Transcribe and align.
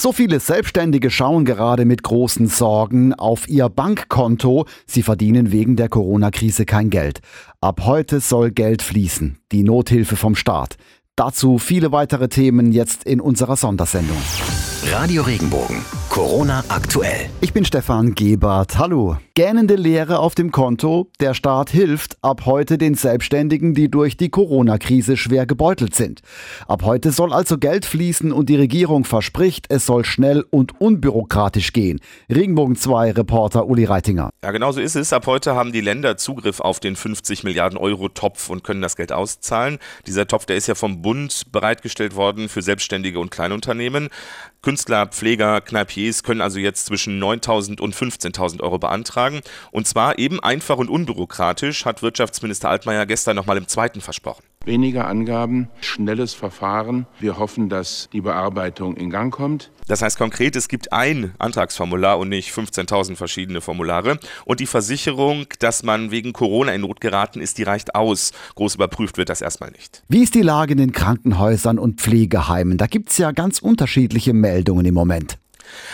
So 0.00 0.12
viele 0.12 0.38
Selbstständige 0.38 1.10
schauen 1.10 1.44
gerade 1.44 1.84
mit 1.84 2.04
großen 2.04 2.46
Sorgen 2.46 3.14
auf 3.14 3.48
ihr 3.48 3.68
Bankkonto. 3.68 4.66
Sie 4.86 5.02
verdienen 5.02 5.50
wegen 5.50 5.74
der 5.74 5.88
Corona-Krise 5.88 6.66
kein 6.66 6.88
Geld. 6.88 7.18
Ab 7.60 7.80
heute 7.84 8.20
soll 8.20 8.52
Geld 8.52 8.82
fließen. 8.82 9.38
Die 9.50 9.64
Nothilfe 9.64 10.14
vom 10.14 10.36
Staat. 10.36 10.76
Dazu 11.16 11.58
viele 11.58 11.90
weitere 11.90 12.28
Themen 12.28 12.70
jetzt 12.70 13.02
in 13.02 13.20
unserer 13.20 13.56
Sondersendung. 13.56 14.18
Radio 14.84 15.22
Regenbogen. 15.22 15.84
Corona 16.08 16.64
aktuell. 16.68 17.28
Ich 17.40 17.52
bin 17.52 17.64
Stefan 17.64 18.14
Gebert. 18.14 18.78
Hallo. 18.78 19.18
Gähnende 19.34 19.76
Leere 19.76 20.18
auf 20.18 20.34
dem 20.34 20.50
Konto. 20.50 21.10
Der 21.20 21.34
Staat 21.34 21.70
hilft 21.70 22.16
ab 22.22 22.42
heute 22.46 22.78
den 22.78 22.94
Selbstständigen, 22.94 23.74
die 23.74 23.88
durch 23.88 24.16
die 24.16 24.30
Corona-Krise 24.30 25.16
schwer 25.16 25.46
gebeutelt 25.46 25.94
sind. 25.94 26.22
Ab 26.66 26.82
heute 26.84 27.12
soll 27.12 27.32
also 27.32 27.58
Geld 27.58 27.84
fließen 27.84 28.32
und 28.32 28.48
die 28.48 28.56
Regierung 28.56 29.04
verspricht, 29.04 29.66
es 29.68 29.86
soll 29.86 30.04
schnell 30.04 30.44
und 30.50 30.80
unbürokratisch 30.80 31.72
gehen. 31.72 32.00
Regenbogen 32.28 32.74
2 32.74 33.12
Reporter 33.12 33.66
Uli 33.66 33.84
Reitinger. 33.84 34.30
Ja, 34.42 34.50
genau 34.50 34.72
so 34.72 34.80
ist 34.80 34.96
es. 34.96 35.12
Ab 35.12 35.26
heute 35.26 35.54
haben 35.54 35.70
die 35.70 35.82
Länder 35.82 36.16
Zugriff 36.16 36.58
auf 36.60 36.80
den 36.80 36.96
50 36.96 37.44
Milliarden 37.44 37.78
Euro 37.78 38.08
Topf 38.08 38.48
und 38.48 38.64
können 38.64 38.82
das 38.82 38.96
Geld 38.96 39.12
auszahlen. 39.12 39.78
Dieser 40.06 40.26
Topf, 40.26 40.46
der 40.46 40.56
ist 40.56 40.66
ja 40.66 40.74
vom 40.74 41.02
Bund 41.02 41.52
bereitgestellt 41.52 42.16
worden 42.16 42.48
für 42.48 42.62
Selbstständige 42.62 43.20
und 43.20 43.30
Kleinunternehmen. 43.30 44.08
Künstler, 44.68 45.06
Pfleger, 45.06 45.62
Kneipiers 45.62 46.22
können 46.22 46.42
also 46.42 46.58
jetzt 46.58 46.84
zwischen 46.84 47.18
9.000 47.18 47.80
und 47.80 47.94
15.000 47.94 48.60
Euro 48.60 48.78
beantragen. 48.78 49.40
Und 49.70 49.86
zwar 49.86 50.18
eben 50.18 50.40
einfach 50.40 50.76
und 50.76 50.90
unbürokratisch, 50.90 51.86
hat 51.86 52.02
Wirtschaftsminister 52.02 52.68
Altmaier 52.68 53.06
gestern 53.06 53.34
nochmal 53.34 53.56
im 53.56 53.66
zweiten 53.66 54.02
versprochen. 54.02 54.42
Weniger 54.68 55.06
Angaben, 55.06 55.68
schnelles 55.80 56.34
Verfahren. 56.34 57.06
Wir 57.20 57.38
hoffen, 57.38 57.70
dass 57.70 58.10
die 58.12 58.20
Bearbeitung 58.20 58.98
in 58.98 59.08
Gang 59.08 59.32
kommt. 59.32 59.70
Das 59.86 60.02
heißt 60.02 60.18
konkret, 60.18 60.56
es 60.56 60.68
gibt 60.68 60.92
ein 60.92 61.32
Antragsformular 61.38 62.18
und 62.18 62.28
nicht 62.28 62.52
15.000 62.52 63.16
verschiedene 63.16 63.62
Formulare. 63.62 64.18
Und 64.44 64.60
die 64.60 64.66
Versicherung, 64.66 65.46
dass 65.60 65.84
man 65.84 66.10
wegen 66.10 66.34
Corona 66.34 66.72
in 66.72 66.82
Not 66.82 67.00
geraten 67.00 67.40
ist, 67.40 67.56
die 67.56 67.62
reicht 67.62 67.94
aus. 67.94 68.32
Groß 68.56 68.74
überprüft 68.74 69.16
wird 69.16 69.30
das 69.30 69.40
erstmal 69.40 69.70
nicht. 69.70 70.02
Wie 70.10 70.22
ist 70.22 70.34
die 70.34 70.42
Lage 70.42 70.72
in 70.72 70.78
den 70.78 70.92
Krankenhäusern 70.92 71.78
und 71.78 72.02
Pflegeheimen? 72.02 72.76
Da 72.76 72.86
gibt 72.86 73.08
es 73.08 73.16
ja 73.16 73.32
ganz 73.32 73.60
unterschiedliche 73.60 74.34
Meldungen 74.34 74.84
im 74.84 74.92
Moment. 74.92 75.38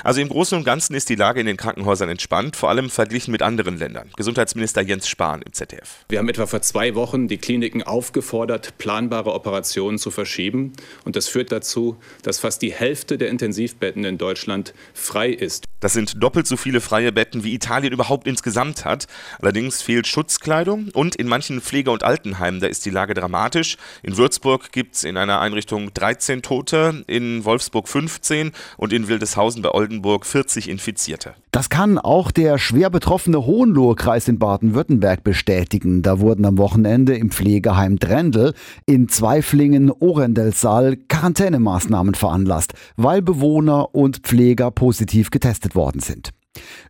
Also 0.03 0.21
im 0.21 0.29
Großen 0.29 0.57
und 0.57 0.65
Ganzen 0.65 0.95
ist 0.95 1.09
die 1.09 1.15
Lage 1.15 1.41
in 1.41 1.47
den 1.47 1.57
Krankenhäusern 1.57 2.09
entspannt, 2.09 2.57
vor 2.57 2.69
allem 2.69 2.91
verglichen 2.91 3.33
mit 3.33 3.43
anderen 3.43 3.79
Ländern. 3.79 4.11
Gesundheitsminister 4.17 4.83
Jens 4.83 5.09
Spahn 5.09 5.43
im 5.43 5.53
ZDF. 5.53 6.05
Wir 6.09 6.19
haben 6.19 6.29
etwa 6.29 6.47
vor 6.47 6.63
zwei 6.63 6.95
Wochen 6.95 7.29
die 7.29 7.39
Kliniken 7.39 7.83
aufgefordert, 7.83 8.79
planbare 8.79 9.33
Operationen 9.33 9.99
zu 9.99 10.11
verschieben. 10.11 10.73
Und 11.05 11.17
das 11.17 11.29
führt 11.29 11.53
dazu, 11.53 11.97
dass 12.23 12.39
fast 12.39 12.63
die 12.63 12.73
Hälfte 12.73 13.19
der 13.19 13.29
Intensivbetten 13.29 14.05
in 14.05 14.19
Deutschland 14.19 14.75
frei 14.93 15.31
ist. 15.31 15.65
Das 15.81 15.93
sind 15.93 16.23
doppelt 16.23 16.47
so 16.47 16.57
viele 16.57 16.81
freie 16.81 17.13
Betten, 17.13 17.45
wie 17.45 17.53
Italien 17.53 17.93
überhaupt 17.93 18.27
insgesamt 18.27 18.85
hat. 18.85 19.07
Allerdings 19.41 19.83
fehlt 19.83 20.07
Schutzkleidung 20.07 20.89
und 20.95 21.17
in 21.17 21.27
manchen 21.27 21.61
Pflege- 21.61 21.91
und 21.91 22.03
Altenheimen, 22.03 22.61
da 22.61 22.69
ist 22.69 22.87
die 22.87 22.91
Lage 22.91 23.13
dramatisch. 23.13 23.77
In 24.03 24.17
Würzburg 24.17 24.73
gibt 24.73 24.95
es 24.95 25.05
in 25.05 25.17
einer 25.17 25.41
Einrichtung 25.41 25.93
13 25.93 26.41
Tote, 26.41 27.05
in 27.07 27.45
Wolfsburg 27.45 27.89
15 27.89 28.53
und 28.77 28.93
in 28.93 29.09
Wildeshausen 29.09 29.63
bei 29.65 29.71
Oldenburg 29.71 30.27
40 30.27 30.69
Infizierte. 30.69 31.35
Das 31.51 31.71
kann 31.71 31.99
auch 31.99 32.31
der 32.31 32.59
schwer 32.59 32.91
betroffene 32.91 33.47
Hohenlohe-Kreis 33.47 34.29
in 34.29 34.39
Baden-Württemberg 34.39 35.25
bestätigen. 35.25 36.03
Da 36.03 36.21
wurden 36.21 36.45
am 36.45 36.59
Wochenende 36.59 37.17
im 37.17 37.31
Pflegeheim 37.31 37.99
Drendel 37.99 38.53
in 38.85 39.09
Zweiflingen 39.09 39.91
Orendelsal 39.91 40.99
Quarantänemaßnahmen 41.09 42.15
veranlasst, 42.15 42.75
weil 42.97 43.23
Bewohner 43.23 43.95
und 43.95 44.19
Pfleger 44.19 44.71
positiv 44.71 45.31
getestet 45.31 45.75
worden 45.75 46.01
sind. 46.01 46.31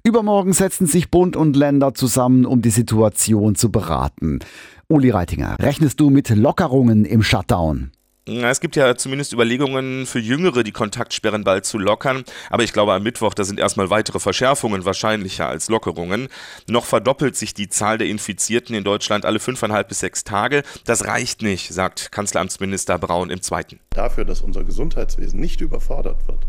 Übermorgen 0.03 0.53
setzen 0.53 0.89
sich 0.89 1.13
Bund 1.13 1.37
und 1.37 1.55
Länder 1.55 1.95
zusammen, 1.95 2.45
um 2.45 2.61
die 2.61 2.71
Situation 2.71 3.55
zu 3.55 3.71
beraten. 3.71 4.41
Uli 4.89 5.11
Reitinger, 5.11 5.57
rechnest 5.61 6.01
du 6.01 6.11
mit 6.11 6.29
Lockerungen 6.29 7.05
im 7.05 7.23
Shutdown? 7.23 7.93
Es 8.27 8.61
gibt 8.61 8.75
ja 8.77 8.97
zumindest 8.97 9.35
Überlegungen 9.35 10.07
für 10.07 10.19
Jüngere, 10.19 10.63
die 10.63 10.73
Kontaktsperren 10.73 11.45
bald 11.45 11.67
zu 11.67 11.77
lockern. 11.77 12.25
Aber 12.49 12.63
ich 12.63 12.73
glaube, 12.73 12.95
am 12.95 13.03
Mittwoch, 13.03 13.35
da 13.35 13.45
sind 13.45 13.61
erstmal 13.61 13.91
weitere 13.91 14.19
Verschärfungen 14.19 14.87
wahrscheinlicher 14.87 15.47
als 15.47 15.69
Lockerungen. 15.69 16.29
Noch 16.67 16.87
verdoppelt 16.87 17.37
sich 17.37 17.53
die 17.53 17.69
Zahl 17.69 17.99
der 17.99 18.07
Infizierten 18.07 18.75
in 18.75 18.83
Deutschland 18.83 19.27
alle 19.27 19.41
fünfeinhalb 19.41 19.89
bis 19.89 20.01
sechs 20.01 20.25
Tage. 20.25 20.63
Das 20.87 21.05
reicht 21.05 21.43
nicht, 21.43 21.75
sagt 21.75 22.13
Kanzleramtsminister 22.13 22.99
Braun 22.99 23.29
im 23.29 23.43
Zweiten. 23.43 23.79
Dafür, 23.91 24.25
dass 24.25 24.41
unser 24.41 24.65
Gesundheitswesen 24.65 25.39
nicht 25.39 25.61
überfordert 25.61 26.27
wird, 26.27 26.41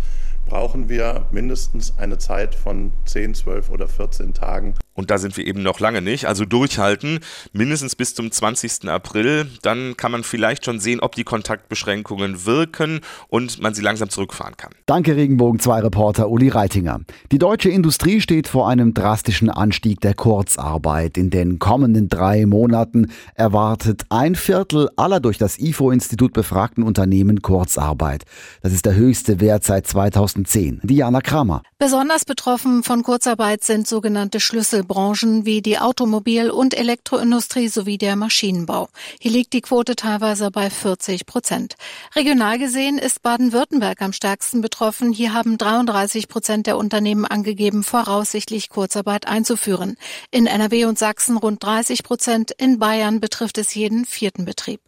brauchen 0.48 0.88
wir 0.88 1.26
mindestens 1.32 1.98
eine 1.98 2.18
Zeit 2.18 2.56
von 2.56 2.94
10, 3.04 3.36
12 3.36 3.70
oder 3.70 3.90
14 3.90 4.34
Tagen, 4.34 4.76
und 4.96 5.12
da 5.12 5.18
sind 5.18 5.38
wir 5.38 5.46
eben 5.46 5.62
noch 5.62 5.80
lange 5.80 6.02
nicht. 6.02 6.26
Also 6.26 6.46
durchhalten, 6.46 7.20
mindestens 7.54 7.96
bis 7.96 8.16
zum 8.16 8.32
20. 8.32 8.90
April. 8.90 9.48
Dann 9.62 9.98
kann 9.98 10.12
man 10.12 10.24
vielleicht 10.24 10.66
schon 10.66 10.80
sehen, 10.80 11.02
ob 11.02 11.16
die 11.16 11.24
Kontaktbeschränkungen 11.24 12.46
wirken 12.46 13.02
und 13.28 13.62
man 13.62 13.74
sie 13.74 13.82
langsam 13.82 14.10
zurückfahren 14.10 14.58
kann. 14.58 14.72
Danke, 14.86 15.16
Regenbogen 15.16 15.60
2 15.60 15.82
Reporter 15.82 16.30
Uli 16.30 16.50
Reitinger. 16.50 17.02
Die 17.32 17.38
deutsche 17.38 17.70
Industrie 17.70 18.22
steht 18.22 18.48
vor 18.48 18.70
einem 18.70 18.94
drastischen 18.94 19.50
Anstieg 19.50 20.00
der 20.00 20.14
Kurzarbeit. 20.14 21.18
In 21.18 21.30
den 21.30 21.60
kommenden 21.60 22.08
drei 22.08 22.46
Monaten 22.46 23.12
erwartet 23.36 24.04
ein 24.10 24.36
Viertel 24.36 24.90
aller 24.96 25.20
durch 25.20 25.38
das 25.38 25.60
IFO-Institut 25.60 26.34
befragten 26.34 26.84
Unternehmen 26.84 27.42
Kurzarbeit. 27.42 28.24
Das 28.62 28.72
ist 28.72 28.86
der 28.86 28.96
höchste 28.96 29.42
Wert 29.42 29.66
seit 29.66 29.88
2010. 29.88 30.80
Diana 30.84 31.20
Kramer. 31.20 31.64
Besonders 31.78 32.24
betroffen 32.24 32.84
von 32.84 33.04
Kurzarbeit 33.04 33.64
sind 33.64 33.88
sogenannte 33.88 34.40
Schlüsselbranchen 34.86 35.46
wie 35.46 35.62
die 35.62 35.80
Automobil- 35.80 36.52
und 36.52 36.78
Elektroindustrie 36.78 37.68
sowie 37.68 37.98
der 37.98 38.16
Maschinenbau. 38.16 38.88
Hier 39.20 39.32
liegt 39.32 39.54
die 39.54 39.62
Quote 39.62 39.96
teilweise 39.96 40.52
bei 40.52 40.70
40 40.70 41.26
Prozent. 41.26 41.76
Regional 42.16 42.60
gesehen 42.60 42.98
ist 42.98 43.22
Baden-Württemberg 43.24 44.02
am 44.02 44.14
stärksten 44.14 44.62
betroffen. 44.62 45.12
Hier 45.12 45.34
haben 45.34 45.58
33 45.58 46.28
Prozent 46.28 46.68
der 46.68 46.78
Unternehmen 46.78 47.26
angegeben, 47.26 47.84
voraussichtlich 47.84 48.70
Kurzarbeit 48.70 49.28
einzuführen. 49.28 49.98
In 50.32 50.46
NRW 50.46 50.86
und 50.86 51.00
Sachsen 51.00 51.38
rund 51.38 51.64
30 51.64 52.04
Prozent. 52.04 52.52
In 52.58 52.80
Bayern 52.80 53.20
betrifft 53.20 53.58
es 53.58 53.74
jeden 53.74 54.06
vierten 54.06 54.46
Betrieb. 54.46 54.82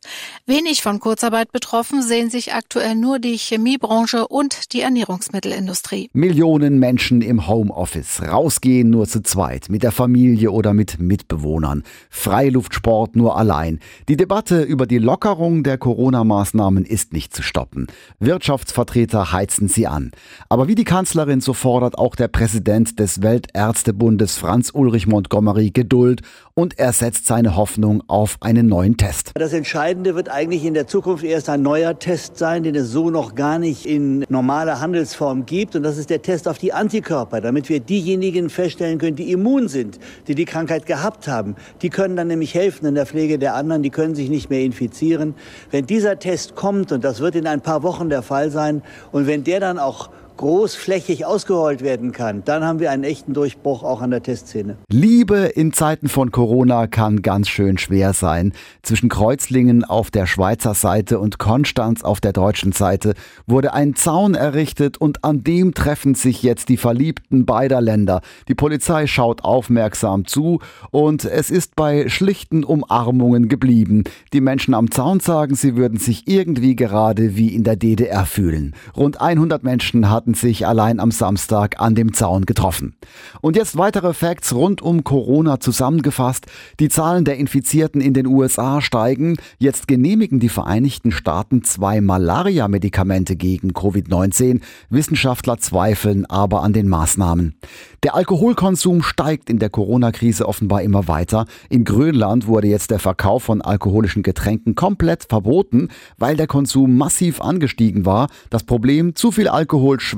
Wenig 0.46 0.82
von 0.82 1.00
Kurzarbeit 1.00 1.52
betroffen 1.52 2.02
sehen 2.02 2.30
sich 2.30 2.54
aktuell 2.54 2.96
nur 2.96 3.20
die 3.20 3.38
Chemiebranche 3.38 4.28
und 4.28 4.74
die 4.74 4.82
Ernährungsmittelindustrie. 4.82 6.10
Millionen 6.14 6.80
Menschen 6.80 7.22
im 7.22 7.48
Homeoffice. 7.48 8.22
Rausgehen 8.22 8.90
nur 8.90 9.08
zu 9.08 9.24
zweit, 9.24 9.70
mit 9.70 9.87
der 9.88 9.94
Familie 9.94 10.52
oder 10.52 10.74
mit 10.74 11.00
Mitbewohnern. 11.00 11.84
Freiluftsport 12.10 13.16
nur 13.16 13.38
allein. 13.38 13.80
Die 14.10 14.18
Debatte 14.18 14.64
über 14.64 14.86
die 14.86 14.98
Lockerung 14.98 15.64
der 15.64 15.78
Corona-Maßnahmen 15.78 16.84
ist 16.84 17.14
nicht 17.14 17.34
zu 17.34 17.42
stoppen. 17.42 17.88
Wirtschaftsvertreter 18.20 19.32
heizen 19.32 19.70
sie 19.70 19.88
an. 19.88 20.12
Aber 20.50 20.68
wie 20.68 20.76
die 20.76 20.84
Kanzlerin, 20.84 21.40
so 21.40 21.54
fordert 21.54 21.98
auch 21.98 22.18
der 22.18 22.28
Präsident 22.28 23.00
des 23.00 23.22
Weltärztebundes 23.22 24.36
Franz 24.36 24.72
Ulrich 24.74 25.08
Montgomery 25.08 25.70
Geduld 25.70 26.22
und 26.58 26.80
er 26.80 26.92
setzt 26.92 27.28
seine 27.28 27.56
Hoffnung 27.56 28.02
auf 28.08 28.38
einen 28.42 28.66
neuen 28.66 28.98
Test. 28.98 29.32
Das 29.36 29.54
Entscheidende 29.54 30.16
wird 30.16 30.30
eigentlich 30.30 30.66
in 30.66 30.74
der 30.74 30.88
Zukunft 30.88 31.24
erst 31.24 31.50
ein 31.50 31.62
neuer 31.62 32.00
Test 32.00 32.38
sein, 32.38 32.64
den 32.64 32.74
es 32.74 32.90
so 32.90 33.12
noch 33.12 33.36
gar 33.36 33.60
nicht 33.60 33.86
in 33.86 34.26
normaler 34.28 34.82
Handelsform 34.82 35.46
gibt. 35.46 35.76
Und 35.76 35.84
das 35.84 36.00
ist 36.00 36.10
der 36.10 36.24
Test 36.24 36.48
auf 36.48 36.58
die 36.58 36.74
Antikörper, 36.74 37.42
damit 37.42 37.70
wir 37.70 37.80
diejenigen 37.80 38.50
feststellen 38.50 38.98
können, 38.98 39.16
die 39.16 39.32
immun 39.32 39.68
sind, 39.68 40.00
die 40.28 40.34
die 40.34 40.46
Krankheit 40.46 40.88
gehabt 40.88 41.28
haben. 41.28 41.56
Die 41.84 41.92
können 41.92 42.16
dann 42.16 42.28
nämlich 42.28 42.56
helfen 42.56 42.88
in 42.88 42.96
der 42.96 43.06
Pflege 43.06 43.38
der 43.38 43.54
anderen, 43.54 43.84
die 43.84 43.92
können 43.92 44.16
sich 44.16 44.32
nicht 44.32 44.50
mehr 44.50 44.62
infizieren. 44.62 45.36
Wenn 45.70 45.86
dieser 45.86 46.18
Test 46.18 46.56
kommt, 46.56 46.92
und 46.92 47.04
das 47.04 47.20
wird 47.20 47.36
in 47.36 47.46
ein 47.46 47.62
paar 47.62 47.84
Wochen 47.84 48.10
der 48.10 48.24
Fall 48.24 48.50
sein, 48.50 48.82
und 49.12 49.28
wenn 49.28 49.44
der 49.44 49.60
dann 49.60 49.78
auch 49.78 50.10
großflächig 50.38 51.26
ausgerollt 51.26 51.82
werden 51.82 52.12
kann, 52.12 52.44
dann 52.46 52.64
haben 52.64 52.80
wir 52.80 52.92
einen 52.92 53.04
echten 53.04 53.34
Durchbruch 53.34 53.84
auch 53.84 54.02
an 54.02 54.12
der 54.12 54.24
Testszene. 54.24 54.78
Liebe 54.90 55.38
in 55.38 55.74
Zeiten 55.74 56.08
von 56.08 56.32
Corona 56.32 56.88
kann 56.88 57.22
ganz 57.22 57.50
schön 57.50 57.78
schwer 57.78 58.14
sein. 58.14 58.54
Zwischen 58.84 59.10
Kreuzlingen 59.10 59.84
auf 59.84 60.12
der 60.12 60.28
Schweizer 60.28 60.74
Seite 60.74 61.20
und 61.20 61.40
Konstanz 61.40 62.04
auf 62.04 62.22
der 62.22 62.34
deutschen 62.34 62.72
Seite 62.72 63.14
wurde 63.46 63.74
ein 63.74 63.96
Zaun 63.96 64.36
errichtet 64.36 64.98
und 64.98 65.24
an 65.24 65.44
dem 65.44 65.74
treffen 65.74 66.16
sich 66.16 66.44
jetzt 66.44 66.70
die 66.70 66.78
Verliebten 66.78 67.46
beider 67.46 67.82
Länder. 67.82 68.22
Die 68.48 68.56
Polizei 68.56 69.08
schaut 69.08 69.44
aufmerksam 69.44 70.26
zu 70.26 70.60
und 70.92 71.26
es 71.26 71.50
ist 71.50 71.76
bei 71.76 72.10
schlichten 72.10 72.64
Umarmungen 72.64 73.50
geblieben. 73.50 74.04
Die 74.34 74.42
Menschen 74.42 74.74
am 74.74 74.92
Zaun 74.92 75.20
sagen, 75.20 75.56
sie 75.56 75.76
würden 75.76 75.98
sich 75.98 76.28
irgendwie 76.28 76.76
gerade 76.76 77.36
wie 77.36 77.54
in 77.56 77.64
der 77.64 77.76
DDR 77.76 78.26
fühlen. 78.26 78.76
Rund 78.96 79.20
100 79.20 79.64
Menschen 79.64 80.10
hatten 80.10 80.27
hatten 80.28 80.34
sich 80.34 80.68
allein 80.68 81.00
am 81.00 81.12
Samstag 81.12 81.80
an 81.80 81.96
dem 81.96 82.12
Zaun 82.12 82.46
getroffen. 82.46 82.96
Und 83.40 83.56
jetzt 83.56 83.78
weitere 83.78 84.14
Facts 84.14 84.54
rund 84.54 84.82
um 84.82 85.06
Corona 85.06 85.62
zusammengefasst. 85.62 86.48
Die 86.82 86.90
Zahlen 86.90 87.24
der 87.24 87.38
Infizierten 87.38 88.02
in 88.02 88.14
den 88.14 88.28
USA 88.28 88.82
steigen. 88.82 89.38
Jetzt 89.58 89.88
genehmigen 89.88 90.42
die 90.42 90.50
Vereinigten 90.50 91.14
Staaten 91.14 91.64
zwei 91.64 92.02
Malaria-Medikamente 92.02 93.38
gegen 93.38 93.72
Covid-19. 93.72 94.60
Wissenschaftler 94.90 95.60
zweifeln 95.60 96.26
aber 96.26 96.62
an 96.62 96.74
den 96.74 96.90
Maßnahmen. 96.90 97.56
Der 98.04 98.14
Alkoholkonsum 98.14 99.04
steigt 99.04 99.50
in 99.50 99.60
der 99.60 99.70
Corona-Krise 99.70 100.46
offenbar 100.46 100.82
immer 100.82 101.08
weiter. 101.08 101.46
In 101.70 101.86
Grönland 101.86 102.48
wurde 102.48 102.68
jetzt 102.68 102.92
der 102.92 103.00
Verkauf 103.00 103.44
von 103.44 103.62
alkoholischen 103.62 104.24
Getränken 104.24 104.76
komplett 104.76 105.26
verboten, 105.30 105.88
weil 106.18 106.36
der 106.36 106.48
Konsum 106.48 106.98
massiv 106.98 107.40
angestiegen 107.40 108.06
war. 108.06 108.28
Das 108.50 108.64
Problem, 108.64 109.16
zu 109.16 109.32
viel 109.32 109.48
Alkohol 109.48 110.02
schwächt 110.02 110.17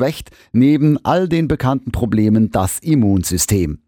neben 0.51 0.97
all 1.03 1.27
den 1.27 1.47
bekannten 1.47 1.91
Problemen 1.91 2.51
das 2.51 2.79
Immunsystem. 2.79 3.79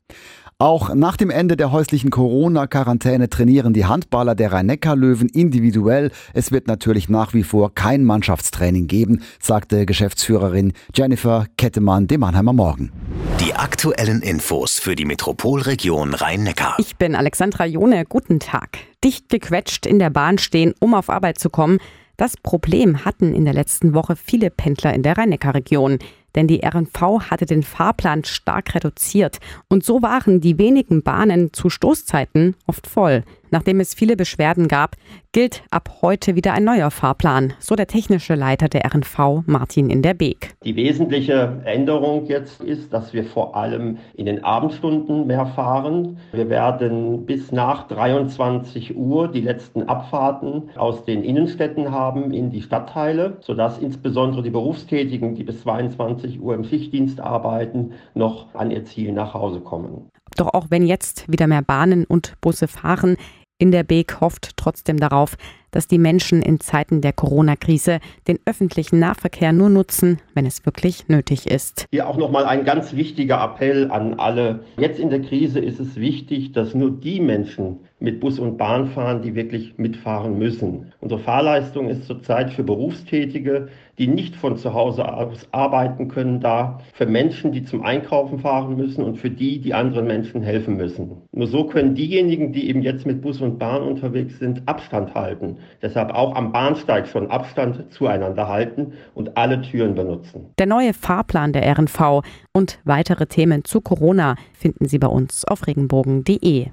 Auch 0.61 0.93
nach 0.93 1.17
dem 1.17 1.31
Ende 1.31 1.57
der 1.57 1.71
häuslichen 1.71 2.11
Corona-Quarantäne 2.11 3.31
trainieren 3.31 3.73
die 3.73 3.85
Handballer 3.85 4.35
der 4.35 4.51
Rhein-Neckar-Löwen 4.51 5.27
individuell. 5.27 6.11
Es 6.35 6.51
wird 6.51 6.67
natürlich 6.67 7.09
nach 7.09 7.33
wie 7.33 7.41
vor 7.41 7.73
kein 7.73 8.05
Mannschaftstraining 8.05 8.85
geben, 8.85 9.23
sagte 9.39 9.87
Geschäftsführerin 9.87 10.73
Jennifer 10.93 11.47
Kettemann 11.57 12.05
dem 12.05 12.19
Mannheimer 12.19 12.53
Morgen. 12.53 12.91
Die 13.39 13.55
aktuellen 13.55 14.21
Infos 14.21 14.77
für 14.77 14.93
die 14.93 15.05
Metropolregion 15.05 16.13
Rhein-Neckar. 16.13 16.75
Ich 16.77 16.95
bin 16.95 17.15
Alexandra 17.15 17.65
Jone. 17.65 18.05
Guten 18.07 18.39
Tag. 18.39 18.77
Dicht 19.03 19.29
gequetscht 19.29 19.87
in 19.87 19.97
der 19.97 20.11
Bahn 20.11 20.37
stehen, 20.37 20.75
um 20.79 20.93
auf 20.93 21.09
Arbeit 21.09 21.39
zu 21.39 21.49
kommen. 21.49 21.79
Das 22.17 22.37
Problem 22.37 23.05
hatten 23.05 23.33
in 23.33 23.45
der 23.45 23.53
letzten 23.53 23.93
Woche 23.93 24.15
viele 24.15 24.49
Pendler 24.49 24.93
in 24.93 25.03
der 25.03 25.17
Rhein-Neckar-Region 25.17 25.99
denn 26.35 26.47
die 26.47 26.61
RNV 26.63 27.29
hatte 27.29 27.45
den 27.45 27.63
Fahrplan 27.63 28.23
stark 28.23 28.75
reduziert 28.75 29.39
und 29.67 29.83
so 29.83 30.01
waren 30.01 30.41
die 30.41 30.57
wenigen 30.57 31.03
Bahnen 31.03 31.53
zu 31.53 31.69
Stoßzeiten 31.69 32.55
oft 32.67 32.87
voll. 32.87 33.23
Nachdem 33.53 33.81
es 33.81 33.93
viele 33.93 34.15
Beschwerden 34.15 34.69
gab, 34.69 34.95
gilt 35.33 35.63
ab 35.71 35.97
heute 36.01 36.37
wieder 36.37 36.53
ein 36.53 36.63
neuer 36.63 36.89
Fahrplan, 36.89 37.53
so 37.59 37.75
der 37.75 37.85
technische 37.85 38.33
Leiter 38.33 38.69
der 38.69 38.85
RNV 38.85 39.43
Martin 39.45 39.89
in 39.89 40.01
der 40.01 40.13
Beek. 40.13 40.55
Die 40.63 40.77
wesentliche 40.77 41.61
Änderung 41.65 42.27
jetzt 42.27 42.61
ist, 42.61 42.93
dass 42.93 43.11
wir 43.11 43.25
vor 43.25 43.57
allem 43.57 43.97
in 44.13 44.25
den 44.25 44.45
Abendstunden 44.45 45.27
mehr 45.27 45.45
fahren. 45.47 46.17
Wir 46.31 46.49
werden 46.49 47.25
bis 47.25 47.51
nach 47.51 47.89
23 47.89 48.95
Uhr 48.95 49.27
die 49.27 49.41
letzten 49.41 49.83
Abfahrten 49.83 50.69
aus 50.77 51.03
den 51.03 51.21
Innenstädten 51.21 51.91
haben 51.91 52.31
in 52.31 52.51
die 52.51 52.61
Stadtteile, 52.61 53.37
sodass 53.41 53.79
insbesondere 53.79 54.43
die 54.43 54.49
Berufstätigen, 54.49 55.35
die 55.35 55.43
bis 55.43 55.61
22 55.63 56.39
Uhr 56.39 56.55
im 56.55 56.63
Schichtdienst 56.63 57.19
arbeiten, 57.19 57.91
noch 58.13 58.55
an 58.55 58.71
ihr 58.71 58.85
Ziel 58.85 59.11
nach 59.11 59.33
Hause 59.33 59.59
kommen. 59.59 60.09
Doch 60.37 60.53
auch 60.53 60.67
wenn 60.69 60.85
jetzt 60.85 61.29
wieder 61.29 61.47
mehr 61.47 61.61
Bahnen 61.61 62.05
und 62.05 62.39
Busse 62.39 62.67
fahren, 62.67 63.17
in 63.61 63.69
der 63.69 63.83
Beek 63.83 64.19
hofft 64.19 64.57
trotzdem 64.57 64.97
darauf, 64.97 65.37
dass 65.71 65.87
die 65.87 65.97
Menschen 65.97 66.41
in 66.41 66.59
Zeiten 66.59 67.01
der 67.01 67.13
Corona-Krise 67.13 67.99
den 68.27 68.39
öffentlichen 68.45 68.99
Nahverkehr 68.99 69.53
nur 69.53 69.69
nutzen, 69.69 70.19
wenn 70.33 70.45
es 70.45 70.65
wirklich 70.65 71.07
nötig 71.07 71.49
ist. 71.49 71.85
Hier 71.91 72.07
auch 72.07 72.17
nochmal 72.17 72.45
ein 72.45 72.65
ganz 72.65 72.93
wichtiger 72.93 73.43
Appell 73.43 73.89
an 73.91 74.19
alle. 74.19 74.63
Jetzt 74.77 74.99
in 74.99 75.09
der 75.09 75.21
Krise 75.21 75.59
ist 75.59 75.79
es 75.79 75.95
wichtig, 75.95 76.51
dass 76.51 76.75
nur 76.75 76.91
die 76.91 77.19
Menschen 77.19 77.79
mit 78.01 78.19
Bus 78.19 78.39
und 78.39 78.57
Bahn 78.57 78.87
fahren, 78.87 79.21
die 79.21 79.35
wirklich 79.35 79.77
mitfahren 79.77 80.37
müssen. 80.37 80.91
Unsere 80.99 81.21
Fahrleistung 81.21 81.87
ist 81.87 82.05
zurzeit 82.05 82.51
für 82.51 82.63
Berufstätige, 82.63 83.69
die 83.99 84.07
nicht 84.07 84.35
von 84.35 84.57
zu 84.57 84.73
Hause 84.73 85.13
aus 85.13 85.47
arbeiten 85.51 86.07
können, 86.07 86.39
da 86.39 86.79
für 86.93 87.05
Menschen, 87.05 87.51
die 87.51 87.63
zum 87.63 87.83
Einkaufen 87.83 88.39
fahren 88.39 88.75
müssen 88.75 89.03
und 89.03 89.17
für 89.17 89.29
die, 89.29 89.59
die 89.59 89.75
anderen 89.75 90.07
Menschen 90.07 90.41
helfen 90.41 90.77
müssen. 90.77 91.21
Nur 91.31 91.45
so 91.45 91.65
können 91.65 91.93
diejenigen, 91.93 92.51
die 92.51 92.67
eben 92.69 92.81
jetzt 92.81 93.05
mit 93.05 93.21
Bus 93.21 93.39
und 93.39 93.59
Bahn 93.59 93.83
unterwegs 93.83 94.39
sind, 94.39 94.63
Abstand 94.67 95.13
halten. 95.13 95.57
Deshalb 95.81 96.13
auch 96.13 96.35
am 96.35 96.51
Bahnsteig 96.51 97.07
schon 97.07 97.29
Abstand 97.31 97.91
zueinander 97.91 98.47
halten 98.47 98.93
und 99.13 99.37
alle 99.37 99.61
Türen 99.61 99.95
benutzen. 99.95 100.53
Der 100.59 100.65
neue 100.65 100.93
Fahrplan 100.93 101.53
der 101.53 101.71
RNV 101.77 102.21
und 102.53 102.79
weitere 102.83 103.27
Themen 103.27 103.63
zu 103.63 103.81
Corona 103.81 104.35
finden 104.53 104.87
Sie 104.87 104.99
bei 104.99 105.07
uns 105.07 105.45
auf 105.45 105.67
regenbogen.de. 105.67 106.67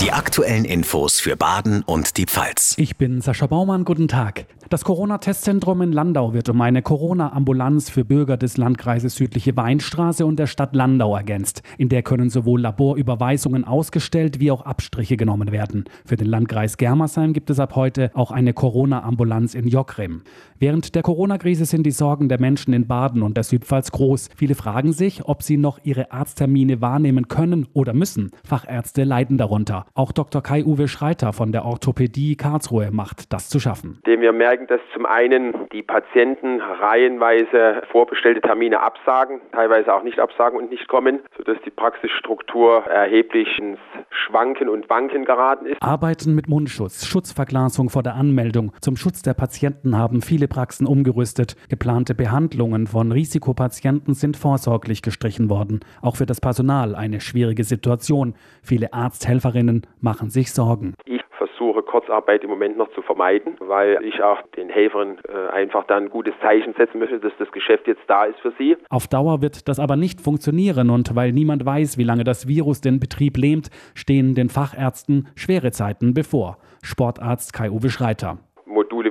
Die 0.00 0.12
aktuellen 0.12 0.64
Infos 0.64 1.20
für 1.20 1.36
Baden 1.36 1.82
und 1.84 2.16
die 2.16 2.26
Pfalz. 2.26 2.74
Ich 2.76 2.96
bin 2.96 3.20
Sascha 3.20 3.46
Baumann, 3.46 3.84
guten 3.84 4.08
Tag. 4.08 4.46
Das 4.68 4.84
Corona-Testzentrum 4.84 5.82
in 5.82 5.92
Landau 5.92 6.32
wird 6.32 6.48
um 6.48 6.60
eine 6.60 6.82
Corona-Ambulanz 6.82 7.90
für 7.90 8.04
Bürger 8.04 8.36
des 8.36 8.56
Landkreises 8.56 9.14
Südliche 9.14 9.56
Weinstraße 9.56 10.26
und 10.26 10.38
der 10.38 10.46
Stadt 10.46 10.74
Landau 10.74 11.14
ergänzt. 11.14 11.62
In 11.78 11.88
der 11.88 12.02
können 12.02 12.30
sowohl 12.30 12.62
Laborüberweisungen 12.62 13.64
ausgestellt 13.64 14.40
wie 14.40 14.50
auch 14.50 14.62
Abstriche 14.62 15.16
genommen 15.16 15.52
werden. 15.52 15.84
Für 16.04 16.16
den 16.16 16.26
Landkreis 16.26 16.78
Germersheim 16.78 17.32
gibt 17.32 17.50
es 17.50 17.60
ab 17.60 17.76
heute 17.76 18.10
auch 18.14 18.30
eine 18.30 18.54
Corona-Ambulanz 18.54 19.54
in 19.54 19.68
Jockrim. 19.68 20.22
Während 20.58 20.94
der 20.94 21.02
Corona-Krise 21.02 21.64
sind 21.64 21.84
die 21.84 21.90
Sorgen 21.90 22.28
der 22.28 22.40
Menschen 22.40 22.72
in 22.72 22.86
Baden 22.86 23.22
und 23.22 23.36
der 23.36 23.44
Südpfalz 23.44 23.92
groß. 23.92 24.30
Viele 24.36 24.54
fragen 24.54 24.92
sich, 24.92 25.21
ob 25.26 25.42
sie 25.42 25.56
noch 25.56 25.78
ihre 25.82 26.12
Arzttermine 26.12 26.80
wahrnehmen 26.80 27.28
können 27.28 27.68
oder 27.74 27.92
müssen. 27.94 28.30
Fachärzte 28.44 29.04
leiden 29.04 29.38
darunter. 29.38 29.86
Auch 29.94 30.12
Dr. 30.12 30.42
Kai-Uwe 30.42 30.88
Schreiter 30.88 31.32
von 31.32 31.52
der 31.52 31.64
Orthopädie 31.64 32.36
Karlsruhe 32.36 32.90
macht 32.90 33.32
das 33.32 33.48
zu 33.48 33.60
schaffen. 33.60 34.00
Dem 34.06 34.20
wir 34.20 34.32
merken, 34.32 34.66
dass 34.66 34.80
zum 34.94 35.06
einen 35.06 35.54
die 35.72 35.82
Patienten 35.82 36.60
reihenweise 36.60 37.82
vorbestellte 37.90 38.40
Termine 38.40 38.80
absagen, 38.80 39.40
teilweise 39.52 39.94
auch 39.94 40.02
nicht 40.02 40.18
absagen 40.18 40.58
und 40.58 40.70
nicht 40.70 40.88
kommen, 40.88 41.20
sodass 41.36 41.56
die 41.64 41.70
Praxisstruktur 41.70 42.84
erheblich 42.86 43.48
ins 43.58 43.78
Schwanken 44.10 44.68
und 44.68 44.88
Wanken 44.88 45.24
geraten 45.24 45.66
ist. 45.66 45.82
Arbeiten 45.82 46.34
mit 46.34 46.48
Mundschutz, 46.48 47.06
Schutzverglasung 47.06 47.90
vor 47.90 48.02
der 48.02 48.14
Anmeldung. 48.14 48.72
Zum 48.80 48.96
Schutz 48.96 49.22
der 49.22 49.34
Patienten 49.34 49.96
haben 49.96 50.22
viele 50.22 50.48
Praxen 50.48 50.86
umgerüstet. 50.86 51.56
Geplante 51.68 52.14
Behandlungen 52.14 52.86
von 52.86 53.12
Risikopatienten 53.12 54.14
sind 54.14 54.36
vorsorglich 54.36 55.02
gestrichen 55.12 55.50
worden. 55.50 55.80
Auch 56.00 56.16
für 56.16 56.26
das 56.26 56.40
Personal 56.40 56.94
eine 56.94 57.20
schwierige 57.20 57.64
Situation. 57.64 58.34
Viele 58.62 58.92
Arzthelferinnen 58.94 59.86
machen 60.00 60.30
sich 60.30 60.52
Sorgen. 60.52 60.94
Ich 61.04 61.20
versuche 61.36 61.82
Kurzarbeit 61.82 62.42
im 62.42 62.50
Moment 62.50 62.76
noch 62.78 62.90
zu 62.94 63.02
vermeiden, 63.02 63.56
weil 63.60 63.98
ich 64.02 64.22
auch 64.22 64.40
den 64.56 64.68
Helfern 64.68 65.18
äh, 65.28 65.52
einfach 65.52 65.84
dann 65.86 66.04
ein 66.04 66.10
gutes 66.10 66.34
Zeichen 66.40 66.74
setzen 66.78 66.98
möchte, 66.98 67.20
dass 67.20 67.32
das 67.38 67.52
Geschäft 67.52 67.86
jetzt 67.86 68.02
da 68.08 68.24
ist 68.24 68.40
für 68.40 68.52
sie. 68.58 68.76
Auf 68.88 69.06
Dauer 69.06 69.42
wird 69.42 69.68
das 69.68 69.78
aber 69.78 69.96
nicht 69.96 70.20
funktionieren 70.20 70.90
und 70.90 71.14
weil 71.14 71.32
niemand 71.32 71.64
weiß, 71.66 71.98
wie 71.98 72.04
lange 72.04 72.24
das 72.24 72.48
Virus 72.48 72.80
den 72.80 73.00
Betrieb 73.00 73.36
lähmt, 73.36 73.68
stehen 73.94 74.34
den 74.34 74.48
Fachärzten 74.48 75.28
schwere 75.36 75.72
Zeiten 75.72 76.14
bevor. 76.14 76.58
Sportarzt 76.82 77.52
Kai-Uwe 77.52 77.90
Schreiter. 77.90 78.38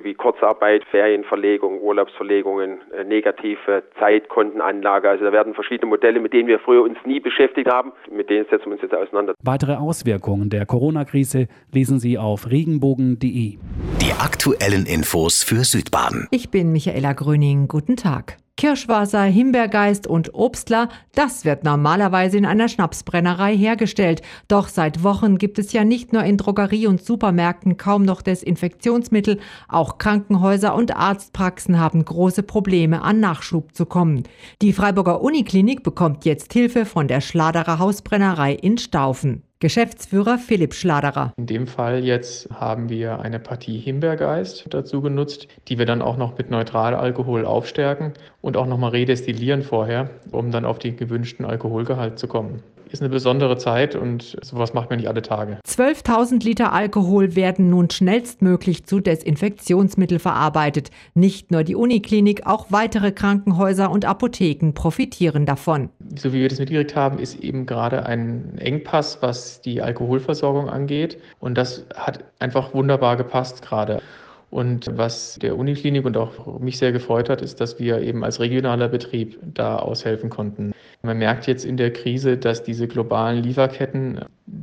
Wie 0.03 0.13
Kurzarbeit, 0.13 0.83
Ferienverlegung, 0.91 1.81
Urlaubsverlegungen, 1.81 2.79
äh, 2.91 3.03
negative 3.03 3.83
Zeitkontenanlage. 3.99 5.09
Also 5.09 5.25
da 5.25 5.31
werden 5.31 5.53
verschiedene 5.53 5.89
Modelle, 5.89 6.19
mit 6.19 6.33
denen 6.33 6.47
wir 6.47 6.59
früher 6.59 6.83
uns 6.83 6.97
nie 7.05 7.19
beschäftigt 7.19 7.69
haben, 7.69 7.91
mit 8.11 8.29
denen 8.29 8.45
setzen 8.49 8.65
wir 8.65 8.73
uns 8.73 8.81
jetzt 8.81 8.95
auseinander. 8.95 9.33
Weitere 9.43 9.75
Auswirkungen 9.75 10.49
der 10.49 10.65
Corona-Krise 10.65 11.47
lesen 11.71 11.99
Sie 11.99 12.17
auf 12.17 12.49
regenbogen.de. 12.49 13.57
Die 14.01 14.13
aktuellen 14.19 14.85
Infos 14.85 15.43
für 15.43 15.63
Südbaden. 15.63 16.27
Ich 16.31 16.49
bin 16.49 16.71
Michaela 16.71 17.13
Gröning. 17.13 17.67
Guten 17.67 17.95
Tag. 17.95 18.40
Kirschwasser, 18.57 19.23
Himbeergeist 19.23 20.07
und 20.07 20.33
Obstler, 20.33 20.89
das 21.15 21.45
wird 21.45 21.63
normalerweise 21.63 22.37
in 22.37 22.45
einer 22.45 22.67
Schnapsbrennerei 22.67 23.55
hergestellt. 23.57 24.21
Doch 24.47 24.67
seit 24.67 25.03
Wochen 25.03 25.37
gibt 25.37 25.57
es 25.57 25.73
ja 25.73 25.83
nicht 25.83 26.13
nur 26.13 26.23
in 26.23 26.37
Drogerie- 26.37 26.87
und 26.87 27.03
Supermärkten 27.03 27.77
kaum 27.77 28.03
noch 28.03 28.21
Desinfektionsmittel, 28.21 29.39
auch 29.67 29.97
Krankenhäuser 29.97 30.75
und 30.75 30.95
Arztpraxen 30.95 31.79
haben 31.79 32.05
große 32.05 32.43
Probleme, 32.43 33.01
an 33.01 33.19
Nachschub 33.19 33.75
zu 33.75 33.85
kommen. 33.85 34.23
Die 34.61 34.73
Freiburger 34.73 35.21
Uniklinik 35.21 35.83
bekommt 35.83 36.25
jetzt 36.25 36.53
Hilfe 36.53 36.85
von 36.85 37.07
der 37.07 37.21
Schladerer 37.21 37.79
Hausbrennerei 37.79 38.53
in 38.53 38.77
Staufen. 38.77 39.43
Geschäftsführer 39.61 40.39
Philipp 40.39 40.73
Schladerer. 40.73 41.33
In 41.37 41.45
dem 41.45 41.67
Fall 41.67 42.03
jetzt 42.03 42.49
haben 42.49 42.89
wir 42.89 43.19
eine 43.19 43.39
Partie 43.39 43.77
Himbeergeist 43.77 44.65
dazu 44.71 45.01
genutzt, 45.01 45.47
die 45.67 45.77
wir 45.77 45.85
dann 45.85 46.01
auch 46.01 46.17
noch 46.17 46.35
mit 46.35 46.49
Neutralalkohol 46.49 47.45
aufstärken 47.45 48.13
und 48.41 48.57
auch 48.57 48.65
nochmal 48.65 48.89
redestillieren 48.89 49.61
vorher, 49.61 50.09
um 50.31 50.49
dann 50.49 50.65
auf 50.65 50.79
den 50.79 50.97
gewünschten 50.97 51.45
Alkoholgehalt 51.45 52.17
zu 52.17 52.27
kommen 52.27 52.63
ist 52.91 53.01
eine 53.01 53.09
besondere 53.09 53.57
Zeit 53.57 53.95
und 53.95 54.37
sowas 54.41 54.73
macht 54.73 54.89
man 54.89 54.99
nicht 54.99 55.07
alle 55.07 55.21
Tage. 55.21 55.59
12.000 55.67 56.43
Liter 56.43 56.73
Alkohol 56.73 57.35
werden 57.35 57.69
nun 57.69 57.89
schnellstmöglich 57.89 58.85
zu 58.85 58.99
Desinfektionsmittel 58.99 60.19
verarbeitet. 60.19 60.89
Nicht 61.13 61.51
nur 61.51 61.63
die 61.63 61.75
Uniklinik, 61.75 62.45
auch 62.45 62.67
weitere 62.69 63.11
Krankenhäuser 63.11 63.89
und 63.89 64.05
Apotheken 64.05 64.73
profitieren 64.73 65.45
davon. 65.45 65.89
So 66.15 66.33
wie 66.33 66.41
wir 66.41 66.49
das 66.49 66.59
mitgekriegt 66.59 66.95
haben, 66.95 67.19
ist 67.19 67.39
eben 67.41 67.65
gerade 67.65 68.05
ein 68.05 68.57
Engpass, 68.57 69.21
was 69.21 69.61
die 69.61 69.81
Alkoholversorgung 69.81 70.69
angeht. 70.69 71.21
Und 71.39 71.57
das 71.57 71.85
hat 71.95 72.23
einfach 72.39 72.73
wunderbar 72.73 73.15
gepasst 73.17 73.61
gerade. 73.61 74.01
Und 74.49 74.97
was 74.97 75.39
der 75.41 75.57
Uniklinik 75.57 76.03
und 76.05 76.17
auch 76.17 76.59
mich 76.59 76.77
sehr 76.77 76.91
gefreut 76.91 77.29
hat, 77.29 77.41
ist, 77.41 77.61
dass 77.61 77.79
wir 77.79 78.01
eben 78.01 78.25
als 78.25 78.41
regionaler 78.41 78.89
Betrieb 78.89 79.39
da 79.53 79.77
aushelfen 79.77 80.29
konnten. 80.29 80.73
Man 81.03 81.17
merkt 81.17 81.47
jetzt 81.47 81.63
in 81.63 81.77
der 81.77 81.93
Krise, 81.93 82.37
dass 82.37 82.61
diese 82.61 82.87
globalen 82.89 83.41
Lieferketten 83.41 84.19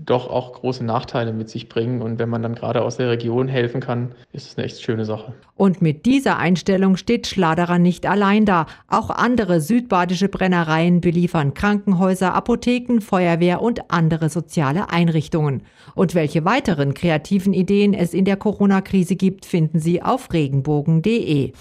doch 0.09 0.29
auch 0.29 0.53
große 0.53 0.85
Nachteile 0.85 1.33
mit 1.33 1.49
sich 1.49 1.69
bringen. 1.69 2.03
Und 2.03 2.19
wenn 2.19 2.29
man 2.29 2.43
dann 2.43 2.55
gerade 2.55 2.83
aus 2.83 2.97
der 2.97 3.11
Region 3.11 3.49
helfen 3.49 3.81
kann, 3.81 4.13
ist 4.33 4.49
es 4.49 4.57
eine 4.57 4.67
echt 4.67 4.83
schöne 4.83 5.05
Sache. 5.05 5.35
Und 5.57 5.83
mit 5.83 6.07
dieser 6.07 6.39
Einstellung 6.39 6.97
steht 6.97 7.27
Schladerer 7.27 7.79
nicht 7.79 8.07
allein 8.07 8.45
da. 8.45 8.67
Auch 8.89 9.11
andere 9.11 9.61
südbadische 9.61 10.29
Brennereien 10.29 11.01
beliefern 11.01 11.55
Krankenhäuser, 11.55 12.35
Apotheken, 12.35 13.01
Feuerwehr 13.01 13.61
und 13.61 13.91
andere 13.91 14.29
soziale 14.29 14.91
Einrichtungen. 14.91 15.63
Und 15.95 16.15
welche 16.15 16.45
weiteren 16.45 16.95
kreativen 16.95 17.53
Ideen 17.53 17.95
es 17.95 18.15
in 18.15 18.25
der 18.25 18.37
Corona-Krise 18.37 19.17
gibt, 19.17 19.47
finden 19.47 19.81
Sie 19.81 20.03
auf 20.03 20.33
regenbogen.de. 20.33 21.53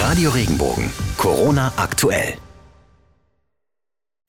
Radio 0.00 0.30
Regenbogen. 0.30 0.90
Corona 1.18 1.72
aktuell. 1.76 2.34